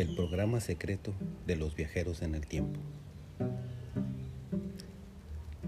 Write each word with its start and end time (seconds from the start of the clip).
el 0.00 0.14
programa 0.14 0.60
secreto 0.60 1.12
de 1.46 1.56
los 1.56 1.76
viajeros 1.76 2.22
en 2.22 2.34
el 2.34 2.46
tiempo. 2.46 2.80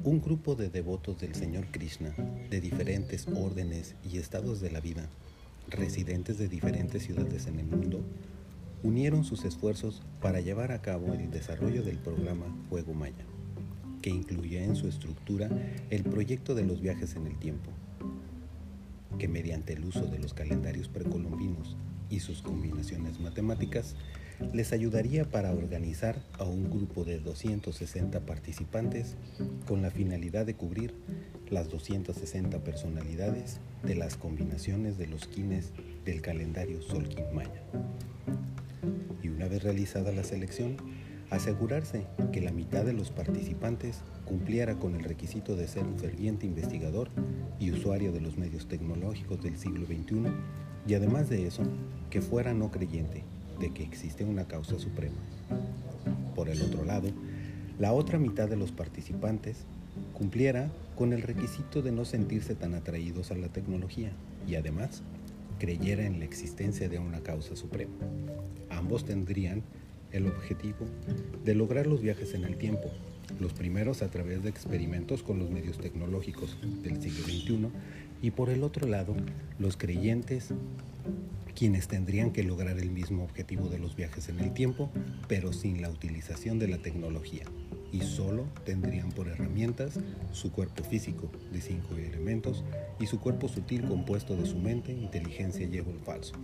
Un 0.05 0.23
grupo 0.23 0.55
de 0.55 0.71
devotos 0.71 1.21
del 1.21 1.35
Señor 1.35 1.67
Krishna, 1.71 2.15
de 2.49 2.61
diferentes 2.63 3.29
órdenes 3.29 3.95
y 4.11 4.17
estados 4.17 4.61
de 4.61 4.71
la 4.71 4.81
vida, 4.81 5.07
residentes 5.69 6.39
de 6.39 6.49
diferentes 6.49 7.03
ciudades 7.03 7.47
en 7.47 7.61
el 7.61 7.67
mundo, 7.67 8.01
unieron 8.83 9.25
sus 9.25 9.45
esfuerzos 9.45 10.03
para 10.23 10.41
llevar 10.41 10.73
a 10.73 10.81
cabo 10.81 11.13
el 11.13 11.31
desarrollo 11.31 11.83
del 11.83 11.99
programa 11.99 12.47
Juego 12.71 12.95
Maya, 12.95 13.27
que 14.01 14.11
incluye 14.11 14.65
en 14.65 14.77
su 14.77 14.89
estructura 14.89 15.51
el 15.91 16.05
proyecto 16.05 16.55
de 16.55 16.65
los 16.65 16.81
viajes 16.81 17.17
en 17.17 17.27
el 17.27 17.39
tiempo, 17.39 17.71
que 19.19 19.29
mediante 19.29 19.75
el 19.75 19.85
uso 19.85 20.07
de 20.07 20.19
los 20.19 20.33
calendarios 20.33 20.89
precolombinos 20.89 21.77
y 22.09 22.21
sus 22.21 22.43
combinaciones 22.43 23.21
matemáticas 23.21 23.95
les 24.53 24.73
ayudaría 24.73 25.25
para 25.25 25.53
organizar 25.53 26.17
a 26.39 26.45
un 26.45 26.71
grupo 26.71 27.05
de 27.05 27.19
260 27.19 28.21
participantes 28.21 29.17
con 29.67 29.83
la 29.83 29.91
finalidad 29.91 30.45
de 30.45 30.55
cubrir 30.55 30.95
las 31.51 31.69
260 31.71 32.59
personalidades 32.65 33.61
de 33.83 33.95
las 33.95 34.17
combinaciones 34.17 34.99
de 34.99 35.07
los 35.07 35.27
kines 35.27 35.73
del 36.05 36.21
calendario 36.21 36.83
Solkin 36.83 37.35
Maya. 37.35 37.63
Y 39.23 39.29
una 39.29 39.49
vez 39.49 39.63
realizada 39.63 40.13
la 40.13 40.25
selección, 40.25 40.77
asegurarse 41.31 42.07
que 42.33 42.41
la 42.41 42.53
mitad 42.53 42.85
de 42.85 42.93
los 42.93 43.11
participantes 43.11 44.01
cumpliera 44.25 44.77
con 44.77 44.95
el 44.95 45.05
requisito 45.05 45.57
de 45.57 45.69
ser 45.69 45.85
un 45.85 45.99
ferviente 45.99 46.47
investigador 46.47 47.09
y 47.59 47.71
usuario 47.71 48.13
de 48.13 48.21
los 48.21 48.37
medios 48.37 48.67
tecnológicos 48.69 49.43
del 49.43 49.59
siglo 49.59 49.87
XXI 49.87 50.31
y 50.87 50.95
además 50.95 51.29
de 51.29 51.47
eso, 51.47 51.63
que 52.11 52.21
fuera 52.21 52.53
no 52.55 52.71
creyente 52.71 53.25
de 53.59 53.73
que 53.73 53.83
existe 53.83 54.25
una 54.25 54.45
causa 54.45 54.79
suprema. 54.79 55.17
Por 56.35 56.49
el 56.49 56.61
otro 56.63 56.85
lado, 56.85 57.09
la 57.79 57.93
otra 57.93 58.19
mitad 58.19 58.49
de 58.49 58.57
los 58.57 58.73
participantes 58.73 59.65
cumpliera 60.15 60.71
con 60.97 61.13
el 61.13 61.23
requisito 61.23 61.83
de 61.83 61.93
no 61.93 62.05
sentirse 62.05 62.55
tan 62.55 62.75
atraídos 62.75 63.31
a 63.31 63.37
la 63.37 63.49
tecnología 63.49 64.13
y 64.47 64.55
además 64.55 65.03
creyera 65.59 66.05
en 66.05 66.19
la 66.19 66.25
existencia 66.25 66.89
de 66.89 66.99
una 66.99 67.21
causa 67.21 67.57
suprema. 67.57 67.93
Ambos 68.71 69.05
tendrían 69.05 69.63
el 70.13 70.27
objetivo 70.27 70.87
de 71.45 71.55
lograr 71.55 71.87
los 71.87 72.03
viajes 72.03 72.35
en 72.35 72.45
el 72.45 72.57
tiempo, 72.57 72.91
los 73.41 73.53
primeros 73.53 74.03
a 74.03 74.09
través 74.09 74.43
de 74.43 74.51
experimentos 74.51 75.23
con 75.23 75.39
los 75.39 75.51
medios 75.51 75.79
tecnológicos 75.79 76.57
del 76.83 77.01
siglo 77.01 77.25
XXI 77.25 77.69
y 78.21 78.31
por 78.31 78.51
el 78.51 78.63
otro 78.63 78.87
lado, 78.87 79.15
los 79.59 79.77
creyentes 79.77 80.51
quienes 81.55 81.89
tendrían 81.89 82.33
que 82.33 82.43
lograr 82.43 82.79
el 82.79 82.91
mismo 82.91 83.25
objetivo 83.25 83.69
de 83.69 83.79
los 83.79 83.97
viajes 83.97 84.29
en 84.29 84.41
el 84.41 84.53
tiempo, 84.53 84.91
pero 85.29 85.53
sin 85.53 85.83
la 85.83 85.91
utilización 85.91 86.59
de 86.59 86.69
la 86.69 86.79
tecnología, 86.79 87.45
y 87.93 88.01
solo 88.01 88.47
tendrían 88.65 89.13
por 89.13 89.29
herramientas 89.29 90.01
su 90.33 90.51
cuerpo 90.51 90.83
físico 90.85 91.31
de 91.53 91.61
cinco 91.61 91.97
elementos 91.97 92.65
y 92.99 93.07
su 93.07 93.21
cuerpo 93.21 93.49
sutil 93.49 93.85
compuesto 93.87 94.37
de 94.37 94.47
su 94.47 94.59
mente, 94.59 94.93
inteligencia 94.93 95.67
y 95.67 95.77
ego 95.77 95.93
falso, 96.05 96.35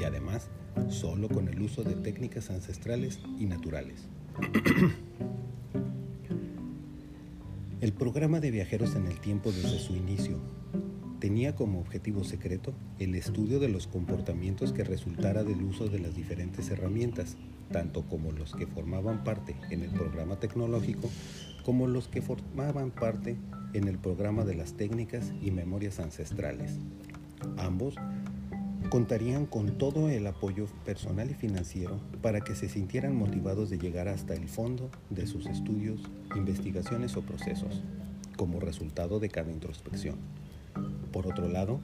y 0.00 0.04
además 0.04 0.48
solo 0.88 1.28
con 1.28 1.48
el 1.48 1.60
uso 1.60 1.82
de 1.82 1.94
técnicas 1.94 2.50
ancestrales 2.50 3.20
y 3.38 3.46
naturales. 3.46 4.08
El 7.80 7.92
programa 7.92 8.40
de 8.40 8.50
viajeros 8.50 8.94
en 8.94 9.06
el 9.08 9.20
tiempo 9.20 9.52
desde 9.52 9.78
su 9.78 9.94
inicio 9.94 10.40
tenía 11.24 11.54
como 11.54 11.80
objetivo 11.80 12.22
secreto 12.22 12.74
el 12.98 13.14
estudio 13.14 13.58
de 13.58 13.70
los 13.70 13.86
comportamientos 13.86 14.74
que 14.74 14.84
resultara 14.84 15.42
del 15.42 15.62
uso 15.62 15.88
de 15.88 15.98
las 15.98 16.14
diferentes 16.14 16.68
herramientas, 16.68 17.38
tanto 17.72 18.02
como 18.02 18.30
los 18.30 18.52
que 18.52 18.66
formaban 18.66 19.24
parte 19.24 19.56
en 19.70 19.84
el 19.84 19.88
programa 19.88 20.38
tecnológico 20.38 21.08
como 21.64 21.86
los 21.86 22.08
que 22.08 22.20
formaban 22.20 22.90
parte 22.90 23.38
en 23.72 23.88
el 23.88 23.96
programa 23.96 24.44
de 24.44 24.54
las 24.54 24.74
técnicas 24.74 25.32
y 25.40 25.50
memorias 25.50 25.98
ancestrales. 25.98 26.72
Ambos 27.56 27.94
contarían 28.90 29.46
con 29.46 29.78
todo 29.78 30.10
el 30.10 30.26
apoyo 30.26 30.66
personal 30.84 31.30
y 31.30 31.34
financiero 31.34 32.00
para 32.20 32.42
que 32.42 32.54
se 32.54 32.68
sintieran 32.68 33.16
motivados 33.16 33.70
de 33.70 33.78
llegar 33.78 34.08
hasta 34.08 34.34
el 34.34 34.46
fondo 34.46 34.90
de 35.08 35.26
sus 35.26 35.46
estudios, 35.46 36.02
investigaciones 36.36 37.16
o 37.16 37.22
procesos, 37.22 37.82
como 38.36 38.60
resultado 38.60 39.20
de 39.20 39.30
cada 39.30 39.50
introspección. 39.50 40.43
Por 41.14 41.28
otro 41.28 41.48
lado, 41.48 41.78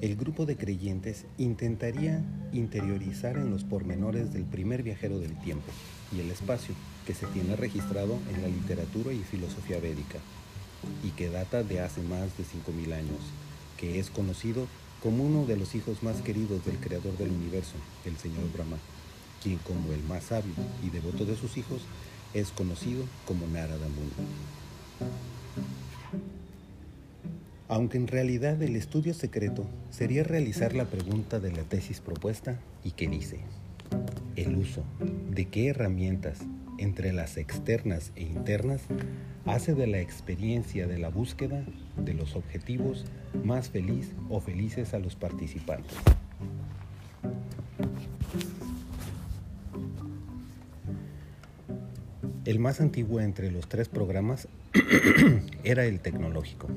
el 0.00 0.16
grupo 0.16 0.46
de 0.46 0.56
creyentes 0.56 1.26
intentaría 1.38 2.20
interiorizar 2.52 3.36
en 3.36 3.48
los 3.50 3.62
pormenores 3.62 4.32
del 4.32 4.42
primer 4.42 4.82
viajero 4.82 5.20
del 5.20 5.38
tiempo 5.42 5.70
y 6.10 6.18
el 6.18 6.28
espacio 6.32 6.74
que 7.06 7.14
se 7.14 7.28
tiene 7.28 7.54
registrado 7.54 8.18
en 8.34 8.42
la 8.42 8.48
literatura 8.48 9.12
y 9.12 9.20
filosofía 9.20 9.78
védica 9.78 10.18
y 11.04 11.10
que 11.10 11.30
data 11.30 11.62
de 11.62 11.78
hace 11.82 12.02
más 12.02 12.36
de 12.36 12.42
5.000 12.42 12.94
años, 12.94 13.20
que 13.76 14.00
es 14.00 14.10
conocido 14.10 14.66
como 15.04 15.24
uno 15.24 15.46
de 15.46 15.56
los 15.56 15.76
hijos 15.76 16.02
más 16.02 16.20
queridos 16.22 16.64
del 16.64 16.78
creador 16.78 17.16
del 17.16 17.30
universo, 17.30 17.76
el 18.04 18.16
señor 18.16 18.52
Brahma, 18.52 18.78
quien 19.40 19.58
como 19.58 19.92
el 19.92 20.02
más 20.02 20.24
sabio 20.24 20.52
y 20.84 20.90
devoto 20.90 21.24
de 21.24 21.36
sus 21.36 21.56
hijos 21.58 21.82
es 22.34 22.50
conocido 22.50 23.04
como 23.24 23.46
Narada 23.46 23.86
Muni 23.86 24.10
aunque 27.68 27.96
en 27.96 28.06
realidad 28.06 28.62
el 28.62 28.76
estudio 28.76 29.14
secreto 29.14 29.66
sería 29.90 30.22
realizar 30.22 30.74
la 30.74 30.84
pregunta 30.84 31.40
de 31.40 31.52
la 31.52 31.62
tesis 31.62 32.00
propuesta 32.00 32.58
y 32.82 32.90
que 32.92 33.08
dice, 33.08 33.40
el 34.36 34.56
uso 34.56 34.84
de 35.30 35.46
qué 35.46 35.68
herramientas 35.68 36.40
entre 36.78 37.12
las 37.12 37.36
externas 37.36 38.12
e 38.16 38.22
internas 38.22 38.82
hace 39.46 39.74
de 39.74 39.86
la 39.86 40.00
experiencia 40.00 40.86
de 40.86 40.98
la 40.98 41.08
búsqueda 41.08 41.64
de 41.96 42.14
los 42.14 42.34
objetivos 42.34 43.04
más 43.44 43.70
feliz 43.70 44.12
o 44.28 44.40
felices 44.40 44.94
a 44.94 44.98
los 44.98 45.16
participantes. 45.16 45.96
El 52.44 52.58
más 52.58 52.82
antiguo 52.82 53.20
entre 53.20 53.50
los 53.50 53.68
tres 53.68 53.88
programas 53.88 54.48
era 55.64 55.86
el 55.86 56.00
tecnológico, 56.00 56.68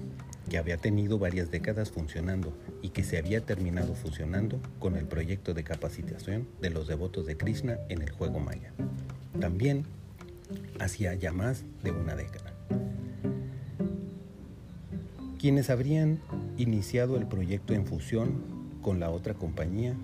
que 0.49 0.57
había 0.57 0.77
tenido 0.77 1.19
varias 1.19 1.51
décadas 1.51 1.91
funcionando 1.91 2.53
y 2.81 2.89
que 2.89 3.03
se 3.03 3.17
había 3.17 3.41
terminado 3.41 3.95
fusionando 3.95 4.59
con 4.79 4.95
el 4.95 5.05
proyecto 5.05 5.53
de 5.53 5.63
capacitación 5.63 6.47
de 6.61 6.69
los 6.69 6.87
devotos 6.87 7.25
de 7.25 7.37
Krishna 7.37 7.77
en 7.89 8.01
el 8.01 8.11
juego 8.11 8.39
maya. 8.39 8.71
También 9.39 9.85
hacía 10.79 11.13
ya 11.13 11.31
más 11.31 11.63
de 11.83 11.91
una 11.91 12.15
década. 12.15 12.53
Quienes 15.39 15.69
habrían 15.69 16.19
iniciado 16.57 17.17
el 17.17 17.27
proyecto 17.27 17.73
en 17.73 17.85
fusión 17.85 18.41
con 18.81 18.99
la 18.99 19.09
otra 19.09 19.33
compañía, 19.33 19.95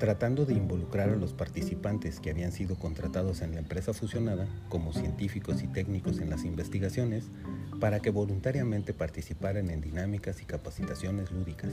tratando 0.00 0.46
de 0.46 0.54
involucrar 0.54 1.10
a 1.10 1.14
los 1.14 1.34
participantes 1.34 2.20
que 2.20 2.30
habían 2.30 2.52
sido 2.52 2.74
contratados 2.74 3.42
en 3.42 3.52
la 3.52 3.58
empresa 3.58 3.92
fusionada 3.92 4.48
como 4.70 4.94
científicos 4.94 5.62
y 5.62 5.66
técnicos 5.66 6.20
en 6.20 6.30
las 6.30 6.44
investigaciones, 6.44 7.24
para 7.80 8.00
que 8.00 8.08
voluntariamente 8.08 8.94
participaran 8.94 9.68
en 9.68 9.82
dinámicas 9.82 10.40
y 10.40 10.46
capacitaciones 10.46 11.30
lúdicas. 11.30 11.70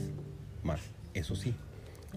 Más, 0.62 0.80
eso 1.14 1.36
sí, 1.36 1.54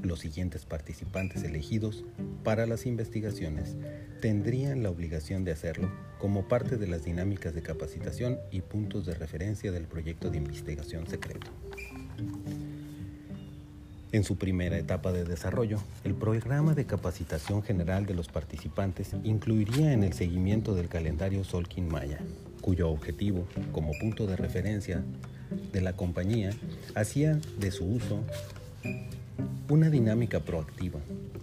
los 0.03 0.19
siguientes 0.19 0.65
participantes 0.65 1.43
elegidos 1.43 2.03
para 2.43 2.65
las 2.65 2.85
investigaciones 2.85 3.77
tendrían 4.19 4.83
la 4.83 4.89
obligación 4.89 5.45
de 5.45 5.53
hacerlo 5.53 5.89
como 6.19 6.49
parte 6.49 6.75
de 6.75 6.87
las 6.87 7.05
dinámicas 7.05 7.55
de 7.55 7.61
capacitación 7.61 8.37
y 8.51 8.59
puntos 8.61 9.05
de 9.05 9.15
referencia 9.15 9.71
del 9.71 9.87
proyecto 9.87 10.29
de 10.29 10.39
investigación 10.39 11.07
secreto. 11.07 11.51
En 14.13 14.25
su 14.25 14.35
primera 14.35 14.77
etapa 14.77 15.13
de 15.13 15.23
desarrollo, 15.23 15.79
el 16.03 16.15
programa 16.15 16.75
de 16.75 16.85
capacitación 16.85 17.63
general 17.63 18.05
de 18.05 18.13
los 18.13 18.27
participantes 18.27 19.15
incluiría 19.23 19.93
en 19.93 20.03
el 20.03 20.11
seguimiento 20.11 20.75
del 20.75 20.89
calendario 20.89 21.45
Solkin 21.45 21.87
Maya, 21.87 22.19
cuyo 22.59 22.89
objetivo, 22.89 23.47
como 23.71 23.93
punto 24.01 24.27
de 24.27 24.35
referencia 24.35 25.01
de 25.71 25.79
la 25.79 25.93
compañía, 25.93 26.51
hacía 26.93 27.39
de 27.57 27.71
su 27.71 27.85
uso 27.85 28.21
una 29.69 29.89
dinámica 29.89 30.41
proactiva, 30.41 30.99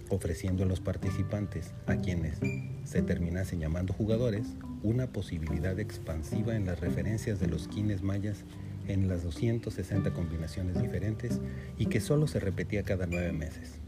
ofreciendo 0.09 0.61
a 0.61 0.67
los 0.67 0.79
participantes, 0.79 1.71
a 1.87 1.95
quienes 1.95 2.37
se 2.85 3.01
terminasen 3.01 3.61
llamando 3.61 3.93
jugadores, 3.93 4.45
una 4.83 5.07
posibilidad 5.07 5.79
expansiva 5.79 6.55
en 6.55 6.67
las 6.67 6.79
referencias 6.79 7.39
de 7.39 7.47
los 7.47 7.67
kines 7.67 8.03
mayas 8.03 8.43
en 8.89 9.07
las 9.07 9.23
260 9.23 10.13
combinaciones 10.13 10.81
diferentes 10.81 11.39
y 11.77 11.85
que 11.85 12.01
solo 12.01 12.27
se 12.27 12.39
repetía 12.39 12.83
cada 12.83 13.05
nueve 13.05 13.31
meses. 13.31 13.79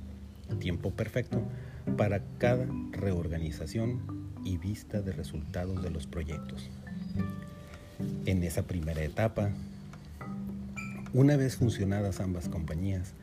Tiempo 0.60 0.92
perfecto 0.92 1.42
para 1.98 2.24
cada 2.38 2.68
reorganización 2.92 4.32
y 4.44 4.58
vista 4.58 5.02
de 5.02 5.12
resultados 5.12 5.82
de 5.84 5.90
los 5.90 6.08
proyectos. 6.08 6.70
En 8.26 8.44
esa 8.44 8.64
primera 8.64 9.04
etapa, 9.04 9.52
una 11.14 11.36
vez 11.36 11.58
funcionadas 11.58 12.20
ambas 12.20 12.50
compañías, 12.50 13.14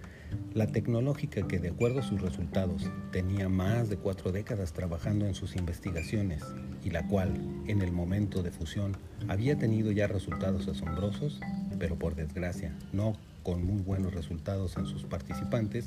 La 0.55 0.67
tecnológica 0.67 1.47
que 1.47 1.59
de 1.59 1.71
acuerdo 1.71 2.01
a 2.01 2.03
sus 2.03 2.21
resultados 2.21 2.91
tenía 3.13 3.49
más 3.49 3.89
de 3.89 3.97
cuatro 3.97 4.33
décadas 4.33 4.73
trabajando 4.73 5.27
en 5.27 5.35
sus 5.35 5.57
investigaciones 5.57 6.43
y 6.85 6.91
la 6.91 7.07
cual 7.07 7.33
en 7.67 7.81
el 7.81 7.93
momento 7.93 8.43
de 8.43 8.51
fusión 8.51 8.97
había 9.29 9.57
tenido 9.57 9.91
ya 9.93 10.07
resultados 10.07 10.69
asombrosos, 10.69 11.41
pero 11.79 11.97
por 11.97 12.15
desgracia 12.15 12.73
no 12.93 13.15
con 13.43 13.65
muy 13.65 13.83
buenos 13.83 14.15
resultados 14.15 14.77
en 14.77 14.87
sus 14.87 15.05
participantes, 15.05 15.87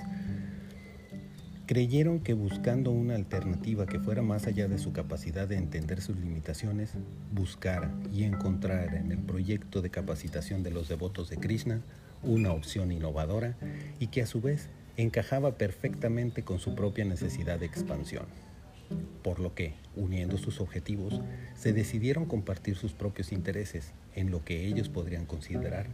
creyeron 1.67 2.19
que 2.19 2.33
buscando 2.33 2.91
una 2.91 3.15
alternativa 3.15 3.85
que 3.85 3.99
fuera 3.99 4.21
más 4.21 4.47
allá 4.47 4.67
de 4.67 4.77
su 4.77 4.91
capacidad 4.93 5.47
de 5.47 5.57
entender 5.57 6.01
sus 6.01 6.17
limitaciones, 6.17 6.91
buscara 7.31 7.91
y 8.11 8.23
encontrara 8.23 8.97
en 8.97 9.11
el 9.11 9.19
proyecto 9.19 9.81
de 9.81 9.89
capacitación 9.89 10.63
de 10.63 10.71
los 10.71 10.89
devotos 10.89 11.29
de 11.29 11.38
Krishna 11.38 11.81
una 12.23 12.51
opción 12.51 12.91
innovadora 12.91 13.55
y 13.99 14.07
que 14.07 14.21
a 14.21 14.27
su 14.27 14.41
vez 14.41 14.67
encajaba 14.97 15.53
perfectamente 15.57 16.43
con 16.43 16.59
su 16.59 16.75
propia 16.75 17.05
necesidad 17.05 17.59
de 17.59 17.67
expansión. 17.67 18.25
Por 19.23 19.39
lo 19.39 19.53
que, 19.53 19.73
uniendo 19.95 20.38
sus 20.38 20.62
objetivos, 20.62 21.21
se 21.56 21.73
decidieron 21.73 22.25
compartir 22.25 22.75
sus 22.75 22.94
propios 22.94 23.31
intereses 23.31 23.91
en 24.15 24.31
lo 24.31 24.44
que 24.44 24.65
ellos 24.65 24.89
podrían 24.89 25.25
considerar 25.25 25.88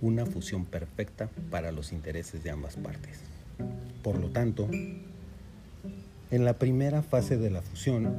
una 0.00 0.26
fusión 0.26 0.64
perfecta 0.64 1.28
para 1.50 1.72
los 1.72 1.92
intereses 1.92 2.42
de 2.42 2.50
ambas 2.50 2.76
partes. 2.76 3.20
Por 4.02 4.18
lo 4.18 4.30
tanto, 4.30 4.68
en 6.30 6.44
la 6.44 6.54
primera 6.54 7.02
fase 7.02 7.36
de 7.36 7.50
la 7.50 7.60
fusión, 7.60 8.14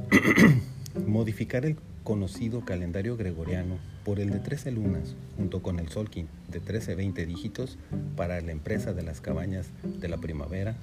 modificar 1.06 1.64
el 1.64 1.76
conocido 2.04 2.64
calendario 2.64 3.16
gregoriano 3.16 3.78
por 4.04 4.20
el 4.20 4.30
de 4.30 4.40
13 4.40 4.72
lunas, 4.72 5.14
junto 5.36 5.62
con 5.62 5.78
el 5.78 5.88
Solkin 5.88 6.28
de 6.50 6.60
13-20 6.60 7.26
dígitos 7.26 7.78
para 8.16 8.40
la 8.40 8.52
empresa 8.52 8.92
de 8.92 9.02
las 9.02 9.20
cabañas 9.20 9.68
de 9.82 10.08
la 10.08 10.18
primavera, 10.18 10.76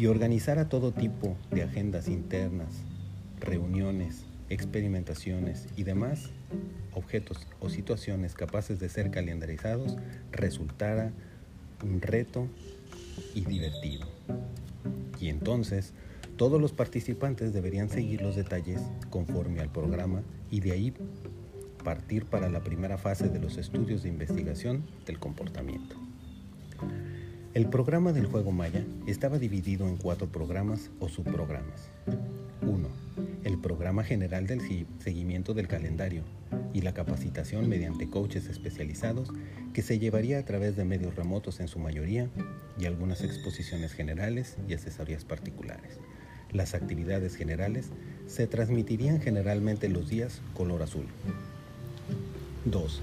y 0.00 0.06
organizar 0.06 0.58
a 0.58 0.70
todo 0.70 0.92
tipo 0.92 1.36
de 1.50 1.62
agendas 1.62 2.08
internas, 2.08 2.68
reuniones, 3.38 4.24
experimentaciones 4.48 5.68
y 5.76 5.82
demás 5.82 6.30
objetos 6.94 7.46
o 7.60 7.68
situaciones 7.68 8.32
capaces 8.32 8.80
de 8.80 8.88
ser 8.88 9.10
calendarizados 9.10 9.98
resultara 10.32 11.12
un 11.84 12.00
reto 12.00 12.48
y 13.34 13.44
divertido. 13.44 14.08
Y 15.20 15.28
entonces 15.28 15.92
todos 16.38 16.58
los 16.58 16.72
participantes 16.72 17.52
deberían 17.52 17.90
seguir 17.90 18.22
los 18.22 18.36
detalles 18.36 18.80
conforme 19.10 19.60
al 19.60 19.70
programa 19.70 20.22
y 20.50 20.60
de 20.60 20.72
ahí 20.72 20.94
partir 21.84 22.24
para 22.24 22.48
la 22.48 22.64
primera 22.64 22.96
fase 22.96 23.28
de 23.28 23.38
los 23.38 23.58
estudios 23.58 24.02
de 24.02 24.08
investigación 24.08 24.82
del 25.04 25.18
comportamiento. 25.18 26.09
El 27.52 27.66
programa 27.68 28.12
del 28.12 28.26
juego 28.26 28.52
Maya 28.52 28.84
estaba 29.08 29.40
dividido 29.40 29.88
en 29.88 29.96
cuatro 29.96 30.28
programas 30.28 30.88
o 31.00 31.08
subprogramas. 31.08 31.88
1. 32.62 32.88
El 33.42 33.58
programa 33.58 34.04
general 34.04 34.46
del 34.46 34.60
seguimiento 35.00 35.52
del 35.52 35.66
calendario 35.66 36.22
y 36.72 36.82
la 36.82 36.94
capacitación 36.94 37.68
mediante 37.68 38.08
coaches 38.08 38.46
especializados 38.46 39.32
que 39.74 39.82
se 39.82 39.98
llevaría 39.98 40.38
a 40.38 40.44
través 40.44 40.76
de 40.76 40.84
medios 40.84 41.16
remotos 41.16 41.58
en 41.58 41.66
su 41.66 41.80
mayoría 41.80 42.28
y 42.78 42.84
algunas 42.84 43.24
exposiciones 43.24 43.94
generales 43.94 44.56
y 44.68 44.74
asesorías 44.74 45.24
particulares. 45.24 45.98
Las 46.52 46.74
actividades 46.74 47.34
generales 47.34 47.88
se 48.28 48.46
transmitirían 48.46 49.20
generalmente 49.20 49.88
los 49.88 50.08
días 50.08 50.40
color 50.54 50.82
azul. 50.82 51.06
2. 52.66 53.02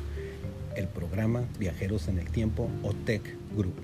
El 0.77 0.87
programa 0.87 1.43
Viajeros 1.59 2.07
en 2.07 2.17
el 2.17 2.29
Tiempo 2.29 2.69
o 2.83 2.93
Tech 2.93 3.23
Group 3.53 3.75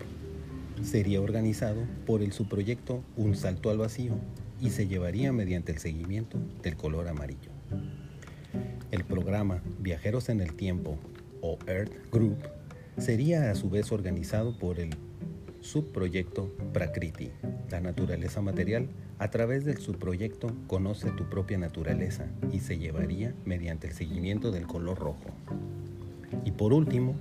sería 0.83 1.21
organizado 1.21 1.81
por 2.05 2.21
el 2.21 2.33
subproyecto 2.33 3.03
Un 3.15 3.35
Salto 3.35 3.69
al 3.69 3.77
Vacío 3.77 4.15
y 4.61 4.69
se 4.69 4.87
llevaría 4.87 5.31
mediante 5.31 5.71
el 5.71 5.77
seguimiento 5.77 6.37
del 6.61 6.75
color 6.75 7.07
amarillo. 7.07 7.51
El 8.91 9.03
programa 9.05 9.61
Viajeros 9.79 10.29
en 10.29 10.41
el 10.41 10.53
Tiempo 10.53 10.97
o 11.41 11.57
Earth 11.67 11.93
Group 12.11 12.37
sería 12.97 13.49
a 13.49 13.55
su 13.55 13.69
vez 13.69 13.91
organizado 13.91 14.57
por 14.57 14.79
el 14.79 14.91
subproyecto 15.61 16.53
Prakriti, 16.73 17.31
la 17.71 17.79
naturaleza 17.79 18.41
material, 18.41 18.89
a 19.19 19.29
través 19.29 19.63
del 19.65 19.77
subproyecto 19.77 20.53
Conoce 20.67 21.09
tu 21.11 21.29
propia 21.29 21.57
naturaleza 21.57 22.27
y 22.51 22.59
se 22.59 22.77
llevaría 22.77 23.33
mediante 23.45 23.87
el 23.87 23.93
seguimiento 23.93 24.51
del 24.51 24.67
color 24.67 24.99
rojo. 24.99 25.29
Y 26.45 26.51
por 26.51 26.73
último, 26.73 27.15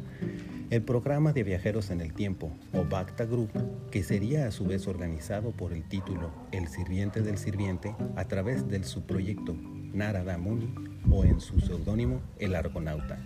el 0.73 0.81
programa 0.81 1.35
de 1.35 1.43
viajeros 1.43 1.91
en 1.91 2.01
el 2.01 2.15
tiempo, 2.15 2.51
o 2.73 2.83
Bhakta 2.83 3.27
Group, 3.27 3.51
que 3.91 4.03
sería 4.03 4.47
a 4.47 4.51
su 4.51 4.65
vez 4.65 4.89
organizado 4.89 5.51
por 5.51 5.75
el 5.75 5.87
título 5.87 6.31
El 6.51 6.67
sirviente 6.67 7.21
del 7.21 7.37
sirviente 7.37 7.95
a 8.17 8.25
través 8.25 8.67
del 8.71 8.87
subproyecto 8.87 9.55
Narada 9.93 10.39
Muni 10.39 10.73
o 11.11 11.27
en 11.27 11.43
su 11.43 11.61
seudónimo 11.61 12.23
El 12.39 12.55
Argonauta, 12.55 13.19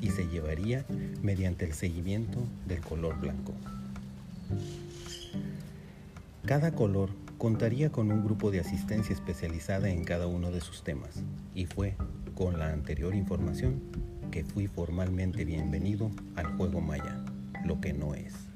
y 0.00 0.10
se 0.10 0.28
llevaría 0.28 0.86
mediante 1.20 1.64
el 1.64 1.72
seguimiento 1.72 2.38
del 2.68 2.80
color 2.80 3.18
blanco. 3.18 3.54
Cada 6.46 6.76
color 6.76 7.10
contaría 7.38 7.90
con 7.90 8.10
un 8.10 8.24
grupo 8.24 8.50
de 8.50 8.60
asistencia 8.60 9.14
especializada 9.14 9.88
en 9.90 10.04
cada 10.04 10.26
uno 10.26 10.50
de 10.50 10.60
sus 10.60 10.82
temas 10.82 11.22
y 11.54 11.66
fue 11.66 11.96
con 12.34 12.58
la 12.58 12.72
anterior 12.72 13.14
información 13.14 13.82
que 14.30 14.44
fui 14.44 14.66
formalmente 14.66 15.44
bienvenido 15.44 16.10
al 16.36 16.46
juego 16.56 16.80
Maya, 16.80 17.24
lo 17.64 17.80
que 17.80 17.92
no 17.92 18.14
es. 18.14 18.53